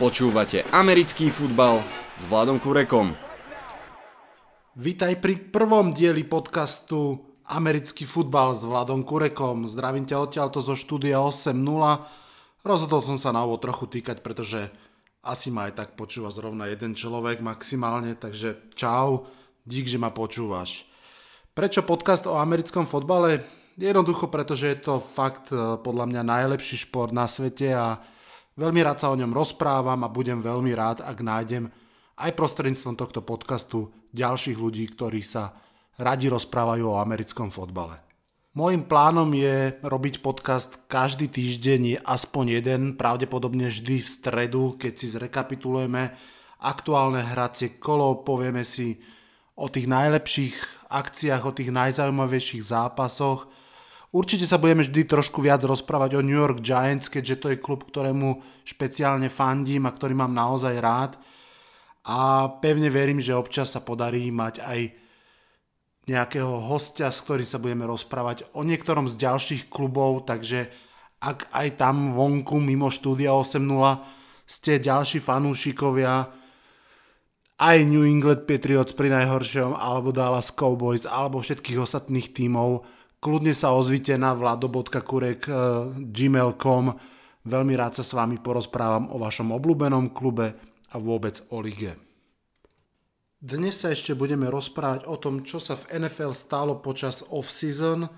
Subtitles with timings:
[0.00, 1.84] Počúvate americký futbal
[2.16, 3.12] s Vladom Kurekom.
[4.72, 9.68] Vítaj pri prvom dieli podcastu Americký futbal s Vladom Kurekom.
[9.68, 11.52] Zdravím ťa odtiaľto zo štúdia 8.0.
[12.64, 14.72] Rozhodol som sa na ovo trochu týkať, pretože
[15.20, 19.28] asi ma aj tak počúva zrovna jeden človek maximálne, takže čau,
[19.68, 20.88] dík, že ma počúvaš.
[21.52, 23.44] Prečo podcast o americkom fotbale?
[23.76, 28.00] Jednoducho, pretože je to fakt eh, podľa mňa najlepší šport na svete a
[28.58, 31.70] Veľmi rád sa o ňom rozprávam a budem veľmi rád, ak nájdem
[32.18, 35.54] aj prostredníctvom tohto podcastu ďalších ľudí, ktorí sa
[36.00, 38.02] radi rozprávajú o americkom fotbale.
[38.50, 45.06] Môjim plánom je robiť podcast každý týždeň, aspoň jeden, pravdepodobne vždy v stredu, keď si
[45.06, 46.10] zrekapitulujeme
[46.58, 48.98] aktuálne hracie kolo, povieme si
[49.54, 50.56] o tých najlepších
[50.90, 53.46] akciách, o tých najzaujímavejších zápasoch,
[54.10, 57.86] Určite sa budeme vždy trošku viac rozprávať o New York Giants, keďže to je klub,
[57.86, 61.14] ktorému špeciálne fandím a ktorý mám naozaj rád.
[62.10, 64.80] A pevne verím, že občas sa podarí mať aj
[66.10, 70.66] nejakého hostia, s ktorým sa budeme rozprávať o niektorom z ďalších klubov, takže
[71.22, 73.62] ak aj tam vonku mimo štúdia 8.0
[74.42, 76.26] ste ďalší fanúšikovia
[77.60, 82.82] aj New England Patriots pri najhoršom, alebo Dallas Cowboys, alebo všetkých ostatných tímov,
[83.20, 86.84] Kľudne sa ozvite na vlado.kurek.gmail.com
[87.40, 90.56] Veľmi rád sa s vami porozprávam o vašom obľúbenom klube
[90.88, 92.00] a vôbec o lige.
[93.40, 98.08] Dnes sa ešte budeme rozprávať o tom, čo sa v NFL stalo počas off-season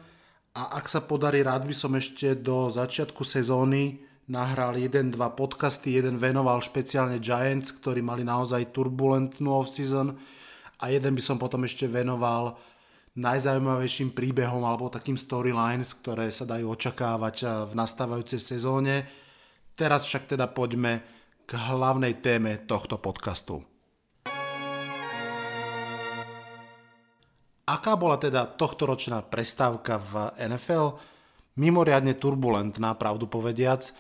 [0.55, 5.99] a ak sa podarí, rád by som ešte do začiatku sezóny nahral jeden, dva podcasty,
[5.99, 10.15] jeden venoval špeciálne Giants, ktorí mali naozaj turbulentnú off-season
[10.79, 12.55] a jeden by som potom ešte venoval
[13.13, 19.05] najzaujímavejším príbehom alebo takým storylines, ktoré sa dajú očakávať eh, v nastávajúcej sezóne.
[19.77, 21.05] Teraz však teda poďme
[21.49, 23.65] k hlavnej téme tohto podcastu.
[27.63, 30.99] Aká bola teda tohtoročná prestávka v NFL?
[31.57, 33.93] Mimoriadne turbulentná, pravdu povediac.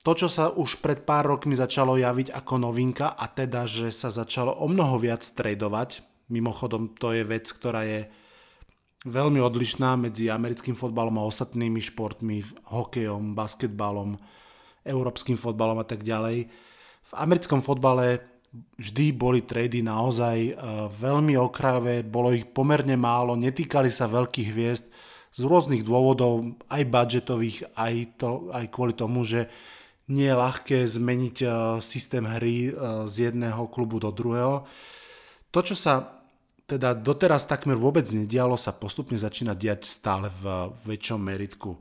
[0.00, 4.08] To, čo sa už pred pár rokmi začalo javiť ako novinka a teda, že sa
[4.08, 6.00] začalo o mnoho viac tradovať,
[6.32, 8.08] mimochodom to je vec, ktorá je
[9.06, 14.20] veľmi odlišná medzi americkým fotbalom a ostatnými športmi, hokejom, basketbalom,
[14.84, 16.48] európskym fotbalom a tak ďalej.
[17.08, 18.20] V americkom fotbale
[18.76, 20.52] vždy boli trady naozaj e,
[20.90, 24.86] veľmi okrajové, bolo ich pomerne málo, netýkali sa veľkých hviezd
[25.30, 29.46] z rôznych dôvodov, aj budžetových, aj, to, aj kvôli tomu, že
[30.10, 32.70] nie je ľahké zmeniť e, systém hry e,
[33.06, 34.66] z jedného klubu do druhého.
[35.54, 36.19] To, čo sa
[36.70, 41.74] teda doteraz takmer vôbec nedialo, sa postupne začína diať stále v väčšom meritku.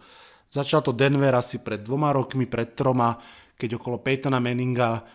[0.49, 3.13] Začal to Denver asi pred dvoma rokmi, pred troma,
[3.53, 5.05] keď okolo Peytona Manninga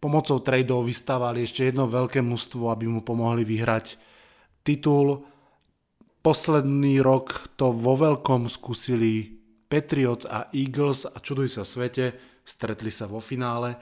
[0.00, 4.00] pomocou tradeov vystávali ešte jedno veľké mužstvo, aby mu pomohli vyhrať
[4.64, 5.28] titul.
[6.24, 9.36] Posledný rok to vo veľkom skúsili
[9.68, 12.16] Patriots a Eagles a čuduj sa svete,
[12.48, 13.76] stretli sa vo finále.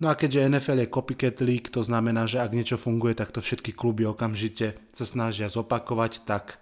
[0.00, 3.44] No a keďže NFL je copycat league, to znamená, že ak niečo funguje, tak to
[3.44, 6.58] všetky kluby okamžite sa snažia zopakovať, tak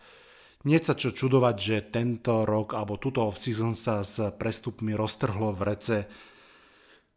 [0.68, 5.62] nie sa čo čudovať, že tento rok alebo túto off-season sa s prestupmi roztrhlo v
[5.64, 5.98] rece.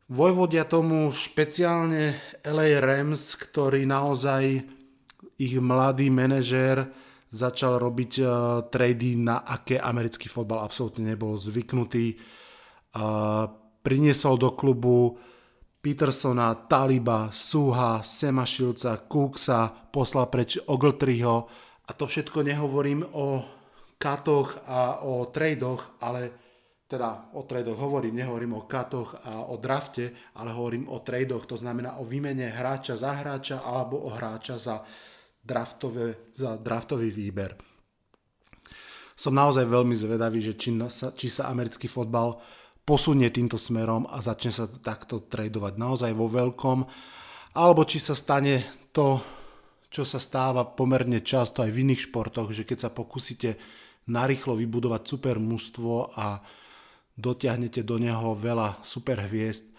[0.07, 4.63] Vojvodia tomu špeciálne LA Rams, ktorý naozaj
[5.39, 6.87] ich mladý manažér
[7.33, 8.29] začal robiť uh,
[8.69, 12.15] trady, na aké americký fotbal absolútne nebol zvyknutý.
[12.93, 13.49] Uh,
[13.81, 15.17] priniesol do klubu
[15.83, 21.51] Petersona, Taliba, Suha, Semašilca, Kuksa, poslal preč Ogletriho
[21.83, 23.43] a to všetko nehovorím o
[23.99, 26.31] katoch a o tradoch, ale
[26.87, 31.59] teda o tradoch hovorím, nehovorím o katoch a o drafte, ale hovorím o tradoch, to
[31.59, 34.87] znamená o výmene hráča za hráča alebo o hráča za,
[35.43, 37.59] draftové, za draftový výber.
[39.19, 40.71] Som naozaj veľmi zvedavý, že či
[41.19, 42.39] či sa americký fotbal
[42.83, 46.79] posunie týmto smerom a začne sa takto tradovať naozaj vo veľkom,
[47.55, 49.23] alebo či sa stane to,
[49.87, 53.55] čo sa stáva pomerne často aj v iných športoch, že keď sa pokúsite
[54.11, 56.43] narýchlo vybudovať super mužstvo a
[57.15, 59.71] dotiahnete do neho veľa super hviezd,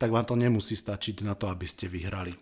[0.00, 2.32] tak vám to nemusí stačiť na to, aby ste vyhrali.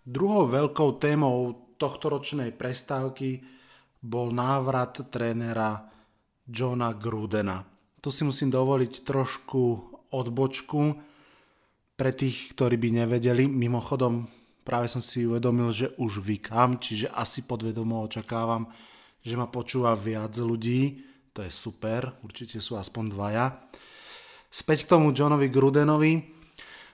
[0.00, 3.38] Druhou veľkou témou tohtoročnej prestávky
[4.02, 5.86] bol návrat trénera
[6.50, 7.62] Johna Grudena.
[8.02, 9.62] Tu si musím dovoliť trošku
[10.10, 10.82] odbočku
[11.94, 13.46] pre tých, ktorí by nevedeli.
[13.46, 14.26] Mimochodom,
[14.66, 18.66] práve som si uvedomil, že už vykám, čiže asi podvedomo očakávam,
[19.22, 21.06] že ma počúva viac ľudí.
[21.38, 23.46] To je super, určite sú aspoň dvaja.
[24.50, 26.12] Späť k tomu Johnovi Grudenovi.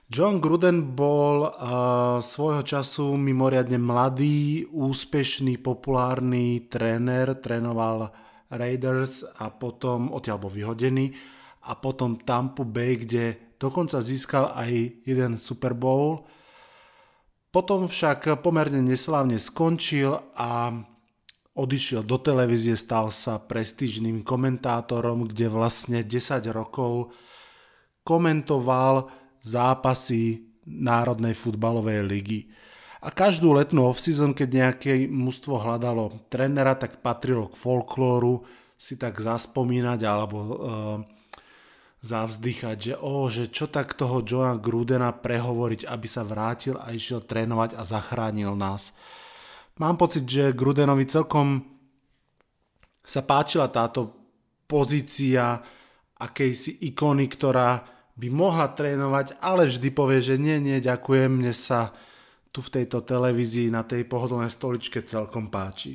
[0.07, 8.07] John Gruden bol uh, svojho času mimoriadne mladý, úspešný, populárny tréner, trénoval
[8.51, 11.11] Raiders a potom odtiaľ bol vyhodený
[11.67, 16.23] a potom Tampa Bay, kde dokonca získal aj jeden Super Bowl.
[17.51, 20.71] Potom však pomerne neslávne skončil a
[21.57, 27.11] odišiel do televízie, stal sa prestížným komentátorom, kde vlastne 10 rokov
[28.05, 29.09] komentoval
[29.41, 32.39] zápasy Národnej futbalovej ligy.
[33.07, 38.43] A každú letnú off-season, keď nejaké mužstvo hľadalo trenera, tak patrilo k folklóru
[38.75, 40.55] si tak zaspomínať alebo uh,
[42.03, 47.23] zavzdychať, že, oh, že čo tak toho Johna Grudena prehovoriť, aby sa vrátil a išiel
[47.23, 48.91] trénovať a zachránil nás.
[49.79, 51.63] Mám pocit, že Grudenovi celkom
[53.07, 54.19] sa páčila táto
[54.67, 55.63] pozícia
[56.19, 57.87] akejsi ikony, ktorá
[58.19, 61.95] by mohla trénovať, ale vždy povie, že nie, nie, ďakujem, mne sa
[62.57, 65.93] tu v tejto televízii na tej pohodlnej stoličke celkom páči.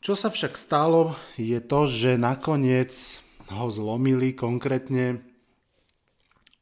[0.00, 3.20] Čo sa však stalo, je to, že nakoniec
[3.52, 5.20] ho zlomili konkrétne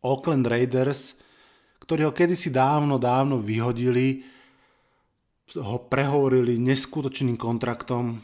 [0.02, 1.14] Oakland Raiders,
[1.86, 4.26] ktorí ho kedysi dávno, dávno vyhodili,
[5.54, 8.18] ho prehovorili neskutočným kontraktom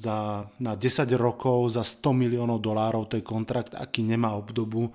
[0.00, 4.88] za, na 10 rokov za 100 miliónov dolárov, to je kontrakt, aký nemá obdobu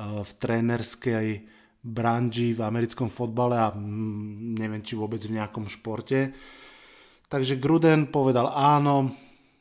[0.00, 6.34] v trénerskej branži v americkom fotbale a mm, neviem, či vôbec v nejakom športe.
[7.28, 9.12] Takže Gruden povedal áno,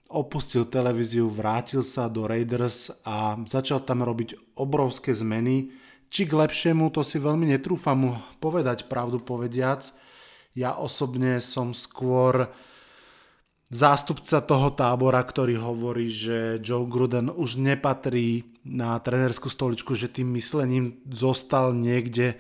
[0.08, 5.72] opustil televíziu, vrátil sa do Raiders a začal tam robiť obrovské zmeny.
[6.08, 9.84] Či k lepšiemu, to si veľmi netrúfam povedať, pravdu povediac.
[10.56, 12.48] Ja osobne som skôr
[13.68, 20.36] zástupca toho tábora, ktorý hovorí, že Joe Gruden už nepatrí na trenerskú stoličku, že tým
[20.36, 22.36] myslením zostal niekde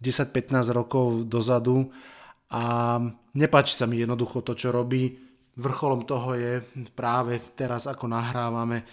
[0.00, 1.92] 10-15 rokov dozadu
[2.52, 2.96] a
[3.36, 5.16] nepáči sa mi jednoducho to, čo robí.
[5.56, 6.60] Vrcholom toho je
[6.92, 8.84] práve teraz, ako nahrávame,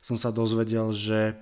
[0.00, 1.36] som sa dozvedel, že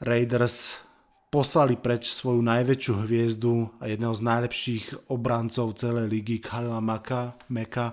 [0.00, 0.80] Raiders
[1.28, 7.92] poslali preč svoju najväčšiu hviezdu a jedného z najlepších obrancov celej ligy, Khalila Maka, Meka,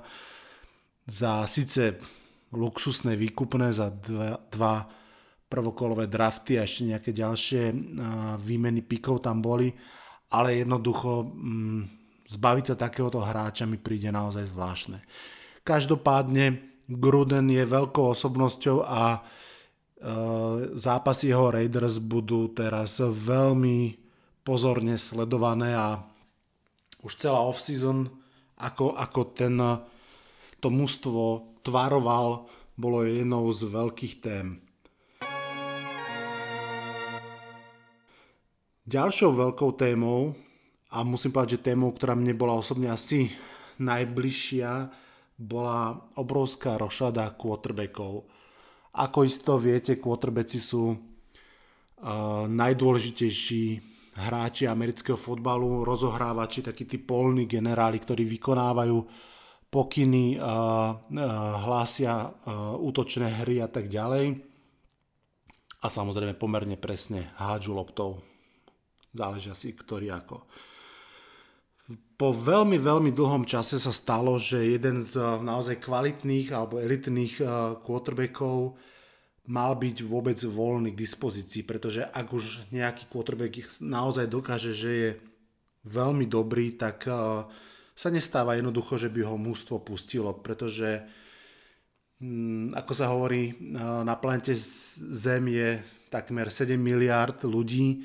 [1.03, 1.99] za síce
[2.55, 4.87] luxusné výkupné za dva, dva
[5.53, 7.69] prvokolové drafty a ešte nejaké ďalšie
[8.41, 9.69] výmeny pikov tam boli,
[10.33, 11.81] ale jednoducho mm,
[12.33, 14.97] zbaviť sa takéhoto hráča mi príde naozaj zvláštne.
[15.61, 19.19] Každopádne Gruden je veľkou osobnosťou a e,
[20.73, 23.95] zápasy jeho Raiders budú teraz veľmi
[24.41, 26.01] pozorne sledované a
[27.05, 28.09] už celá off-season
[28.57, 29.55] ako, ako ten
[30.63, 32.47] to mužstvo tvaroval,
[32.79, 34.63] bolo jednou z veľkých tém.
[38.83, 40.35] Ďalšou veľkou témou,
[40.91, 43.31] a musím povedať, že témou, ktorá mne bola osobne asi
[43.79, 44.91] najbližšia,
[45.39, 48.27] bola obrovská rošada quarterbackov.
[48.93, 50.97] Ako isto viete, quarterbacki sú uh,
[52.45, 53.63] najdôležitejší
[54.19, 58.99] hráči amerického fotbalu, rozohrávači, takí tí polní generáli, ktorí vykonávajú
[59.73, 60.37] pokyny,
[61.65, 62.29] hlásia
[62.77, 64.37] útočné hry a tak ďalej.
[65.81, 68.32] A samozrejme pomerne presne hádžu loptou.
[69.13, 70.43] Záleží asi ktorý ako.
[72.17, 77.43] Po veľmi, veľmi dlhom čase sa stalo, že jeden z naozaj kvalitných alebo elitných
[77.83, 78.79] quarterbackov
[79.43, 85.09] mal byť vôbec voľný k dispozícii, pretože ak už nejaký quarterback naozaj dokáže, že je
[85.83, 87.43] veľmi dobrý, tak uh,
[87.93, 91.05] sa nestáva jednoducho, že by ho mústvo pustilo, pretože
[92.23, 95.69] mm, ako sa hovorí, na planete Zem je
[96.09, 98.01] takmer 7 miliard ľudí,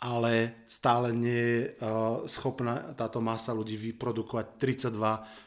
[0.00, 1.76] ale stále nie je
[2.24, 4.96] schopná táto masa ľudí vyprodukovať 32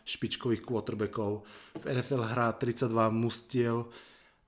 [0.05, 1.41] špičkových quarterbackov.
[1.81, 3.89] V NFL hrá 32 mustiev,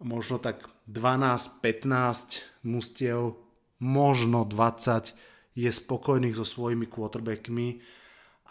[0.05, 3.33] možno tak 12-15 mustiev,
[3.81, 7.81] možno 20 je spokojných so svojimi quarterbackmi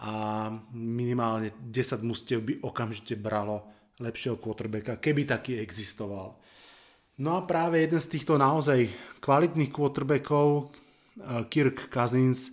[0.02, 3.70] a minimálne 10 mustiev by okamžite bralo
[4.02, 6.34] lepšieho quarterbacka, keby taký existoval.
[7.22, 8.90] No a práve jeden z týchto naozaj
[9.22, 10.83] kvalitných quarterbackov, eh,
[11.50, 12.50] Kirk Cousins,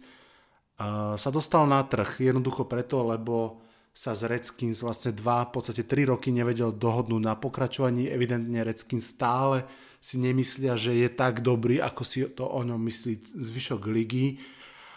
[1.18, 6.16] sa dostal na trh jednoducho preto, lebo sa z Redskins vlastne dva, v podstate 3
[6.16, 8.08] roky nevedel dohodnúť na pokračovaní.
[8.08, 9.68] Evidentne Redskins stále
[10.00, 14.40] si nemyslia, že je tak dobrý, ako si to o ňom myslí zvyšok ligy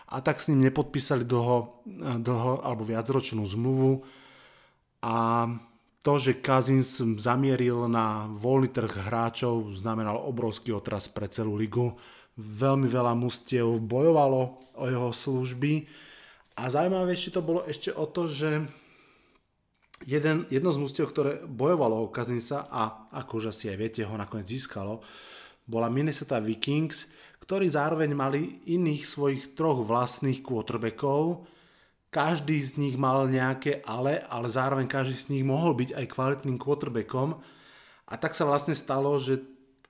[0.09, 1.85] a tak s ním nepodpísali dlho,
[2.23, 4.07] dlho alebo viacročnú zmluvu
[5.05, 5.49] a
[6.05, 11.97] to, že Kazins zamieril na voľný trh hráčov, znamenal obrovský otras pre celú ligu.
[12.39, 15.87] Veľmi veľa mustiev bojovalo o jeho služby
[16.55, 18.63] a zaujímavejšie to bolo ešte o to, že
[20.07, 24.15] jeden, jedno z mustiev, ktoré bojovalo o Kazinsa a ako už asi aj viete, ho
[24.15, 25.03] nakoniec získalo,
[25.67, 27.11] bola Minnesota Vikings,
[27.43, 31.45] ktorí zároveň mali iných svojich troch vlastných quarterbackov.
[32.09, 36.57] Každý z nich mal nejaké ale, ale zároveň každý z nich mohol byť aj kvalitným
[36.57, 37.37] quarterbackom.
[38.09, 39.43] A tak sa vlastne stalo, že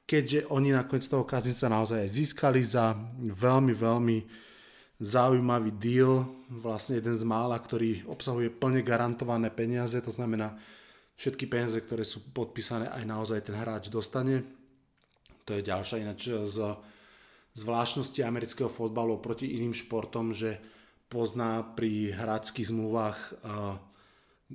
[0.04, 4.18] keďže oni nakoniec toho Kazinsa naozaj získali za veľmi, veľmi
[5.00, 10.54] zaujímavý deal, vlastne jeden z mála, ktorý obsahuje plne garantované peniaze, to znamená
[11.18, 14.44] všetky peniaze, ktoré sú podpísané, aj naozaj ten hráč dostane.
[15.44, 16.58] To je ďalšia ináč z
[17.54, 20.58] zvláštnosti amerického fotbalu oproti iným športom, že
[21.06, 23.18] pozná pri hráčských zmluvách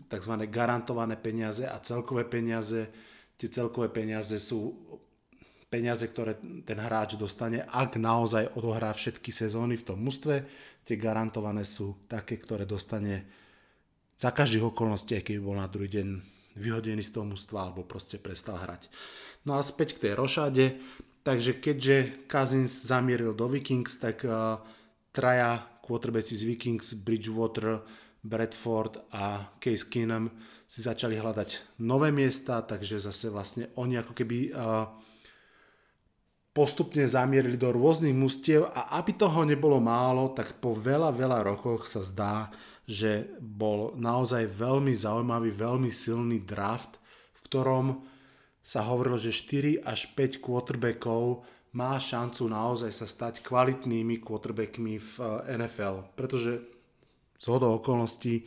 [0.10, 0.34] tzv.
[0.52, 2.92] garantované peniaze a celkové peniaze.
[3.40, 4.76] Tie celkové peniaze sú
[5.70, 6.36] peniaze, ktoré
[6.66, 10.44] ten hráč dostane, ak naozaj odohrá všetky sezóny v tom mústve.
[10.82, 13.30] Tie garantované sú také, ktoré dostane
[14.18, 16.08] za každých okolností, aj keby bol na druhý deň
[16.60, 18.90] vyhodený z toho mústva alebo proste prestal hrať.
[19.48, 20.66] No a späť k tej rošáde.
[21.24, 24.58] Takže keďže Cousins zamieril do Vikings, tak uh,
[25.14, 27.84] traja quarterbacki z Vikings, Bridgewater,
[28.24, 30.32] Bradford a Case Keenum
[30.70, 34.86] si začali hľadať nové miesta, takže zase vlastne oni ako keby uh,
[36.54, 41.86] postupne zamierili do rôznych mustiev a aby toho nebolo málo, tak po veľa, veľa rokoch
[41.86, 42.50] sa zdá,
[42.90, 46.98] že bol naozaj veľmi zaujímavý, veľmi silný draft,
[47.38, 47.86] v ktorom
[48.66, 51.46] sa hovorilo, že 4 až 5 quarterbackov
[51.78, 56.66] má šancu naozaj sa stať kvalitnými quarterbackmi v eh, NFL, pretože
[57.40, 58.44] z hodou okolností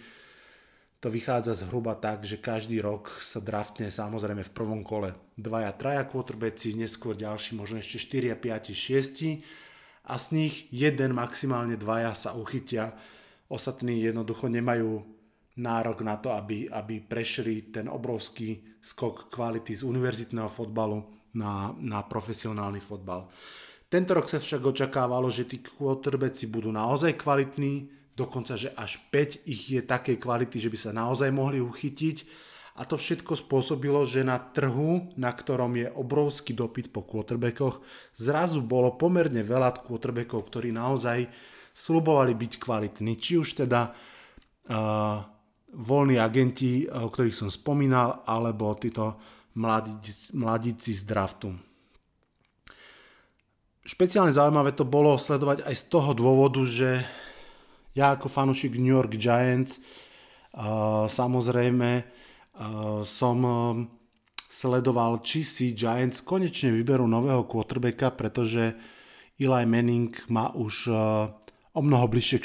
[1.02, 6.06] to vychádza zhruba tak, že každý rok sa draftne samozrejme v prvom kole dvaja, traja
[6.06, 12.38] quarterbacki, neskôr ďalší, možno ešte 4, 5, 6 a z nich jeden, maximálne dvaja sa
[12.38, 12.94] uchytia.
[13.50, 15.02] Ostatní jednoducho nemajú
[15.59, 21.02] nárok na to, aby, aby prešli ten obrovský skok kvality z univerzitného fotbalu
[21.35, 23.26] na, na profesionálny fotbal.
[23.90, 27.90] Tento rok sa však očakávalo, že tí quarterbacki budú naozaj kvalitní,
[28.23, 32.49] dokonca, že až 5 ich je takej kvality, že by sa naozaj mohli uchytiť.
[32.81, 37.85] A to všetko spôsobilo, že na trhu, na ktorom je obrovský dopyt po quarterbackoch,
[38.17, 41.29] zrazu bolo pomerne veľa quarterbackov, ktorí naozaj
[41.76, 43.21] slubovali byť kvalitní.
[43.21, 45.21] Či už teda uh,
[45.73, 49.21] voľní agenti, o ktorých som spomínal, alebo títo
[49.57, 51.52] mladíci, mladíci z draftu.
[53.83, 57.02] Špeciálne zaujímavé to bolo sledovať aj z toho dôvodu, že
[57.93, 59.81] ja ako fanúšik New York Giants
[61.09, 62.05] samozrejme
[63.09, 63.39] som
[64.53, 68.77] sledoval, či si Giants konečne vyberú nového quarterbacka, pretože
[69.41, 70.93] Eli Manning má už
[71.73, 72.45] o mnoho bližšie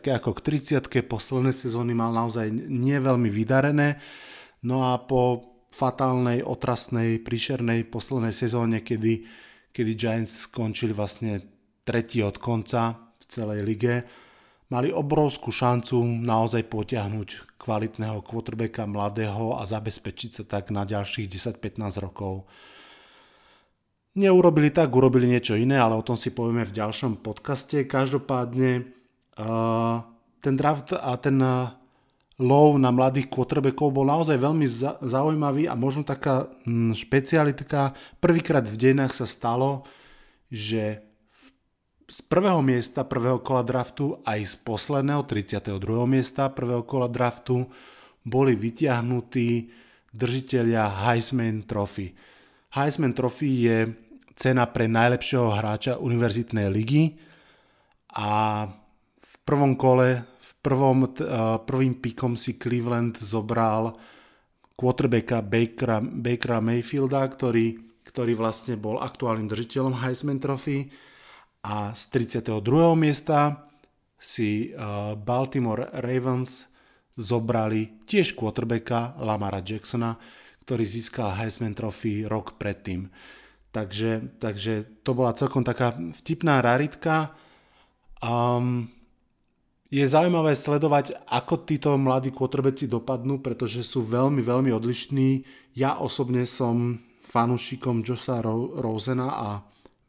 [0.00, 0.40] 40 ako k
[0.80, 4.00] 30 posledné sezóny mal naozaj nie veľmi vydarené.
[4.64, 9.28] No a po fatálnej, otrasnej, príšernej poslednej sezóne, kedy,
[9.76, 11.44] kedy Giants skončili vlastne
[11.84, 13.94] tretí od konca v celej lige,
[14.72, 22.00] mali obrovskú šancu naozaj potiahnuť kvalitného quarterbacka mladého a zabezpečiť sa tak na ďalších 10-15
[22.00, 22.48] rokov.
[24.16, 27.84] Neurobili tak, urobili niečo iné, ale o tom si povieme v ďalšom podcaste.
[27.84, 28.88] Každopádne
[29.36, 30.00] uh,
[30.40, 31.36] ten draft a ten
[32.40, 34.66] lov na mladých quarterbackov bol naozaj veľmi
[35.04, 36.48] zaujímavý a možno taká
[36.96, 37.92] špecialitka.
[38.18, 39.84] Prvýkrát v dejinách sa stalo,
[40.48, 41.11] že
[42.12, 45.80] z prvého miesta prvého kola draftu aj z posledného 32.
[46.04, 47.64] miesta prvého kola draftu
[48.20, 49.72] boli vytiahnutí
[50.12, 52.12] držiteľia Heisman Trophy.
[52.76, 53.78] Heisman Trophy je
[54.36, 57.16] cena pre najlepšieho hráča univerzitnej ligy
[58.12, 58.68] a
[59.16, 61.08] v prvom kole, v prvom,
[61.64, 63.96] prvým pikom si Cleveland zobral
[64.76, 70.92] quarterbacka Bakera, Bakera Mayfielda, ktorý, ktorý vlastne bol aktuálnym držiteľom Heisman Trophy
[71.62, 72.98] a z 32.
[72.98, 73.70] miesta
[74.18, 74.76] si eh,
[75.18, 76.66] Baltimore Ravens
[77.18, 80.16] zobrali tiež quarterbacka Lamara Jacksona,
[80.62, 83.10] ktorý získal Heisman Trophy rok predtým.
[83.72, 87.32] Takže, takže to bola celkom taká vtipná raritka.
[88.20, 88.88] Um,
[89.92, 95.44] je zaujímavé sledovať, ako títo mladí quarterbacki dopadnú, pretože sú veľmi, veľmi odlišní.
[95.76, 99.48] Ja osobne som fanúšikom Josa Rosena a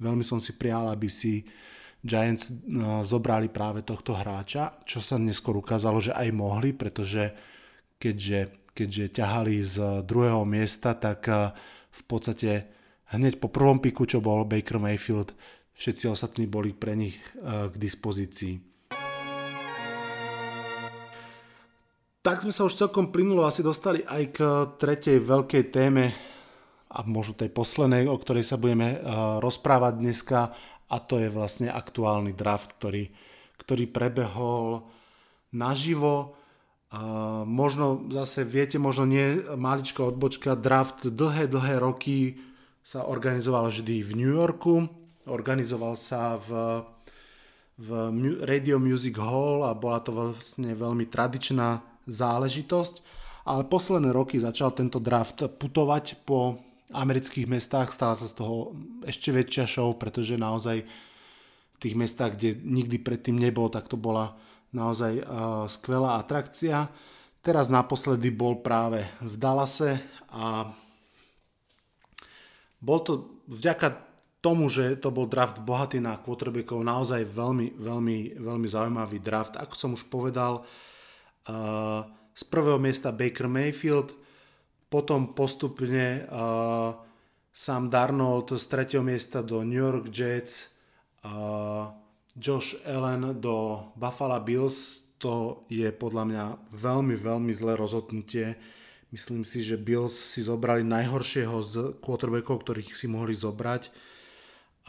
[0.03, 1.48] Veľmi som si prijal, aby si
[2.03, 7.31] Giants no, zobrali práve tohto hráča, čo sa neskôr ukázalo, že aj mohli, pretože
[7.95, 11.55] keďže, keďže ťahali z druhého miesta, tak eh,
[11.95, 12.51] v podstate
[13.15, 15.31] hneď po prvom piku, čo bol Baker Mayfield,
[15.72, 18.74] všetci ostatní boli pre nich k dispozícii.
[22.24, 24.39] Tak sme sa už celkom plynulo asi dostali aj k
[24.79, 26.33] tretej veľkej téme
[26.93, 29.01] a možno tej poslednej, o ktorej sa budeme
[29.41, 30.53] rozprávať dneska
[30.93, 33.09] a to je vlastne aktuálny draft, ktorý,
[33.57, 34.85] ktorý prebehol
[35.50, 36.38] naživo.
[36.93, 37.01] A
[37.50, 42.38] možno zase, viete, možno nie maličká odbočka, draft dlhé, dlhé roky
[42.85, 44.85] sa organizoval vždy v New Yorku,
[45.25, 46.83] organizoval sa v,
[47.81, 47.89] v
[48.45, 52.95] Radio Music Hall a bola to vlastne veľmi tradičná záležitosť,
[53.50, 56.62] ale posledné roky začal tento draft putovať po
[56.92, 58.75] amerických mestách, stala sa z toho
[59.08, 64.36] ešte väčšia show, pretože naozaj v tých mestách, kde nikdy predtým nebol, tak to bola
[64.74, 65.22] naozaj
[65.70, 66.92] skvelá atrakcia.
[67.44, 70.00] Teraz naposledy bol práve v Dallase
[70.32, 70.72] a
[72.80, 74.00] bol to vďaka
[74.44, 79.56] tomu, že to bol draft bohatý na quarterbackov, naozaj veľmi, veľmi, veľmi zaujímavý draft.
[79.56, 80.68] Ako som už povedal,
[82.34, 84.16] z prvého miesta Baker Mayfield,
[84.93, 86.93] potom postupne uh,
[87.50, 90.69] Sam Darnold z tretieho miesta do New York Jets,
[91.25, 91.89] uh,
[92.38, 98.53] Josh Allen do Buffalo Bills, to je podľa mňa veľmi, veľmi zlé rozhodnutie.
[99.09, 103.89] Myslím si, že Bills si zobrali najhoršieho z quarterbackov, ktorých si mohli zobrať.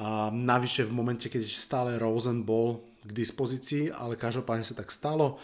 [0.05, 5.41] A navyše v momente, keď stále Rosen bol k dispozícii, ale každopádne sa tak stalo.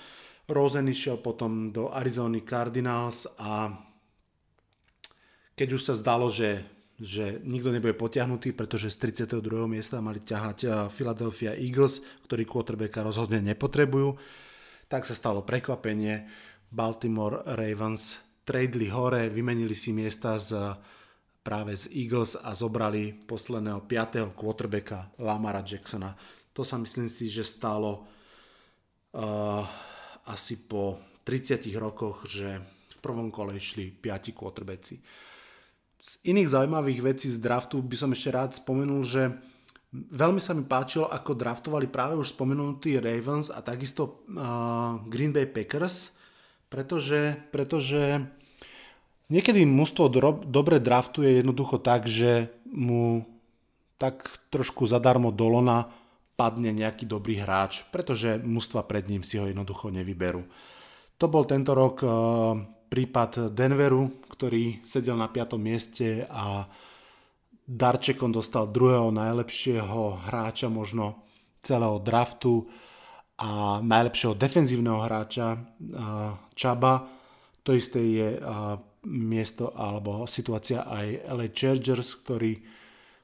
[0.51, 3.71] Rosen išiel potom do Arizony Cardinals a
[5.61, 6.65] keď už sa zdalo, že,
[6.97, 9.69] že nikto nebude potiahnutý, pretože z 32.
[9.69, 14.17] miesta mali ťahať eh, Philadelphia Eagles, ktorí quarterbacka rozhodne nepotrebujú,
[14.89, 16.25] tak sa stalo prekvapenie.
[16.73, 18.17] Baltimore Ravens
[18.49, 20.57] tradeli hore, vymenili si miesta z,
[21.45, 24.33] práve z Eagles a zobrali posledného 5.
[24.33, 26.17] quarterbacka Lamara Jacksona.
[26.57, 28.07] To sa myslím si, že stalo
[29.19, 29.67] uh,
[30.31, 32.55] asi po 30 rokoch, že
[32.87, 35.03] v prvom kole išli 5 quarterbacki.
[36.01, 39.37] Z iných zaujímavých vecí z draftu by som ešte rád spomenul, že
[39.93, 45.45] veľmi sa mi páčilo, ako draftovali práve už spomenutí Ravens a takisto uh, Green Bay
[45.45, 46.17] Packers,
[46.73, 48.23] pretože, pretože
[49.29, 53.27] niekedy mužstvo dro- dobre draftuje jednoducho tak, že mu
[54.01, 55.93] tak trošku zadarmo dolona
[56.39, 60.49] padne nejaký dobrý hráč, pretože mužstva pred ním si ho jednoducho nevyberú.
[61.21, 62.57] To bol tento rok uh,
[62.91, 65.55] prípad Denveru, ktorý sedel na 5.
[65.63, 66.67] mieste a
[67.71, 71.23] darčekom dostal druhého najlepšieho hráča možno
[71.63, 72.67] celého draftu
[73.39, 75.55] a najlepšieho defenzívneho hráča
[76.59, 76.95] Čaba.
[77.63, 78.29] To isté je
[79.07, 82.59] miesto alebo situácia aj LA Chargers, ktorí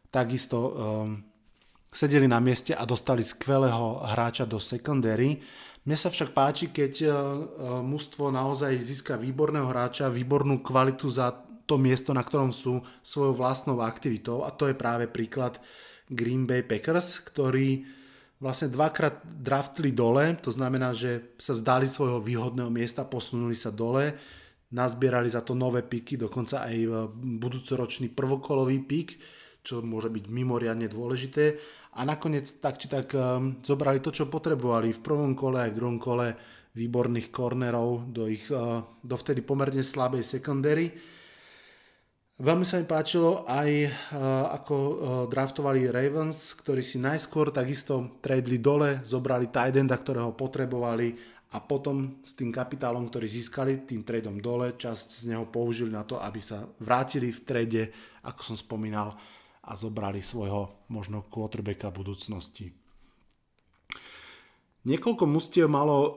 [0.08, 0.72] takisto um,
[1.92, 5.36] sedeli na mieste a dostali skvelého hráča do secondary.
[5.86, 7.12] Mne sa však páči, keď uh,
[7.78, 11.30] mužstvo naozaj získa výborného hráča, výbornú kvalitu za
[11.66, 14.42] to miesto, na ktorom sú svojou vlastnou aktivitou.
[14.42, 15.62] A to je práve príklad
[16.10, 17.86] Green Bay Packers, ktorí
[18.42, 24.12] vlastne dvakrát draftli dole, to znamená, že sa vzdali svojho výhodného miesta, posunuli sa dole,
[24.74, 29.08] nazbierali za to nové piky, dokonca aj budúcoročný prvokolový pik,
[29.66, 31.58] čo môže byť mimoriadne dôležité
[31.96, 35.78] a nakoniec tak či tak um, zobrali to, čo potrebovali v prvom kole aj v
[35.80, 36.36] druhom kole
[36.76, 40.92] výborných kornerov do ich uh, dovtedy pomerne slabej secondary.
[42.36, 43.90] Veľmi sa mi páčilo aj uh,
[44.52, 44.76] ako
[45.32, 52.20] draftovali Ravens, ktorí si najskôr takisto tradeli dole, zobrali tight enda, ktorého potrebovali a potom
[52.20, 56.42] s tým kapitálom, ktorý získali tým tradom dole, časť z neho použili na to, aby
[56.44, 57.82] sa vrátili v trade,
[58.26, 59.14] ako som spomínal,
[59.66, 62.70] a zobrali svojho možno quarterbacka budúcnosti.
[64.86, 66.08] Niekoľko mustiev malo o,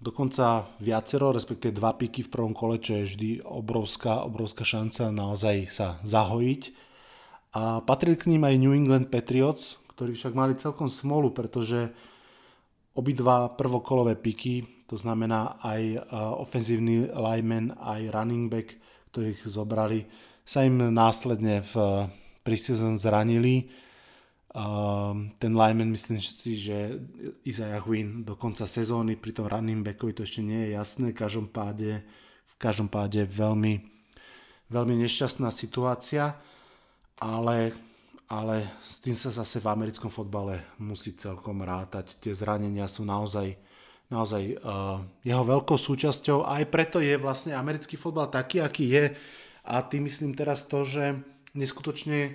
[0.00, 5.56] dokonca viacero, respektíve dva piky v prvom kole, čo je vždy obrovská, obrovská šanca naozaj
[5.68, 6.62] sa zahojiť.
[7.54, 11.92] A patrili k ním aj New England Patriots, ktorí však mali celkom smolu, pretože
[12.96, 16.08] obidva prvokolové piky, to znamená aj
[16.40, 18.74] ofenzívny lineman, aj running back,
[19.12, 20.08] ktorých zobrali,
[20.42, 21.74] sa im následne v
[22.44, 23.72] preseason zranili.
[24.54, 27.02] Um, ten lineman myslím si, že
[27.42, 31.10] Isaiah Wynn do konca sezóny pri tom running backovi to ešte nie je jasné.
[31.10, 32.06] V každom páde,
[32.46, 33.82] v každom páde veľmi,
[34.70, 36.38] veľmi nešťastná situácia,
[37.18, 37.74] ale,
[38.30, 42.14] ale s tým sa zase v americkom fotbale musí celkom rátať.
[42.22, 43.58] Tie zranenia sú naozaj,
[44.06, 49.04] naozaj uh, jeho veľkou súčasťou a aj preto je vlastne americký fotbal taký, aký je.
[49.66, 52.34] A tým myslím teraz to, že neskutočne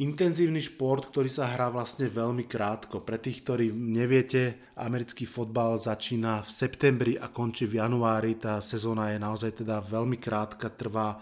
[0.00, 3.04] intenzívny šport, ktorý sa hrá vlastne veľmi krátko.
[3.04, 8.40] Pre tých, ktorí neviete, americký fotbal začína v septembri a končí v januári.
[8.40, 11.20] Tá sezóna je naozaj teda veľmi krátka, trvá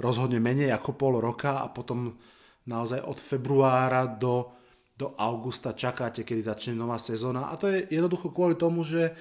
[0.00, 2.16] rozhodne menej ako pol roka a potom
[2.64, 4.56] naozaj od februára do,
[4.96, 7.52] do augusta čakáte, kedy začne nová sezóna.
[7.52, 9.12] A to je jednoducho kvôli tomu, že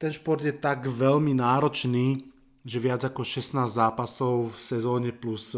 [0.00, 2.31] ten šport je tak veľmi náročný,
[2.62, 5.54] že viac ako 16 zápasov v sezóne plus,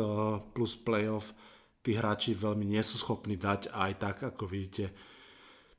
[0.56, 1.36] plus playoff
[1.84, 4.88] tí hráči veľmi nie sú schopní dať aj tak, ako vidíte.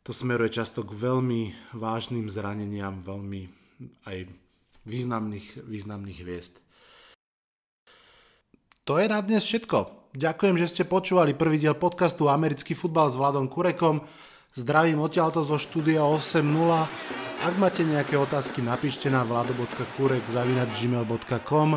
[0.05, 3.49] To smeruje často k veľmi vážnym zraneniam, veľmi
[4.05, 4.29] aj
[4.85, 6.61] významných, významných hviezd.
[8.85, 10.13] To je na dnes všetko.
[10.13, 14.05] Ďakujem, že ste počúvali prvý diel podcastu Americký futbal s Vladom Kurekom.
[14.53, 17.24] Zdravím odtiaľto zo štúdia 8.0.
[17.45, 21.69] Ak máte nejaké otázky, napíšte na vlado.kurek.gmail.com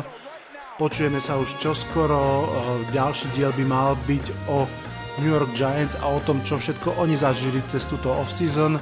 [0.81, 2.49] Počujeme sa už čoskoro,
[2.89, 4.65] ďalší diel by mal byť o
[5.21, 8.81] New York Giants a o tom, čo všetko oni zažili cez túto off-season.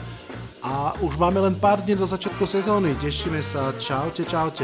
[0.63, 2.95] A už máme len pár dní do začiatku sezóny.
[2.95, 3.75] Tešíme sa.
[3.75, 4.63] Čaute, čaute.